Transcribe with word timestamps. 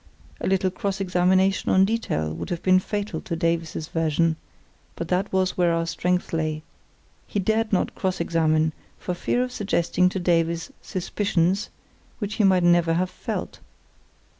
A 0.39 0.47
little 0.47 0.71
cross 0.71 0.99
examination 0.99 1.69
on 1.69 1.85
detail 1.85 2.33
would 2.33 2.49
have 2.49 2.63
been 2.63 2.79
fatal 2.79 3.21
to 3.21 3.35
Davies's 3.35 3.87
version; 3.89 4.35
but 4.95 5.09
that 5.09 5.31
was 5.31 5.55
where 5.55 5.73
our 5.75 5.85
strength 5.85 6.33
lay; 6.33 6.63
he 7.27 7.39
dared 7.39 7.71
not 7.71 7.93
cross 7.93 8.19
examine 8.19 8.73
for 8.97 9.13
fear 9.13 9.43
of 9.43 9.51
suggesting 9.51 10.09
to 10.09 10.19
Davies 10.19 10.71
suspicions 10.81 11.69
which 12.17 12.33
he 12.41 12.43
might 12.43 12.63
never 12.63 12.93
have 12.95 13.11
felt. 13.11 13.59